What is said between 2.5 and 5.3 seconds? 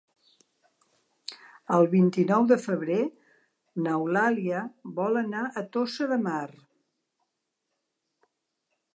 de febrer n'Eulàlia vol